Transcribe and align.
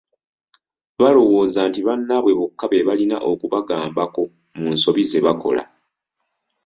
Balowooza 0.99 1.59
nti 1.69 1.79
bannaabwe 1.87 2.31
bokka 2.39 2.65
be 2.71 2.85
balina 2.87 3.17
okubagambako 3.31 4.21
mu 4.59 4.67
nsobi 4.75 5.01
zebakola. 5.09 5.63